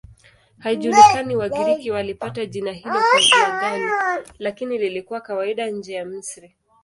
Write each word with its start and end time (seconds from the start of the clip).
Haijulikani 0.59 1.35
Wagiriki 1.35 1.91
walipata 1.91 2.45
jina 2.45 2.71
hilo 2.71 2.93
kwa 2.93 3.19
njia 3.19 3.59
gani, 3.59 3.91
lakini 4.39 4.77
lilikuwa 4.77 5.21
kawaida 5.21 5.69
nje 5.69 5.93
ya 5.93 6.05
Misri. 6.05 6.55